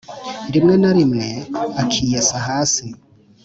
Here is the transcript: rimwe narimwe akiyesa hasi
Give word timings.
rimwe 0.53 0.73
narimwe 0.81 1.27
akiyesa 1.81 2.37
hasi 2.47 2.85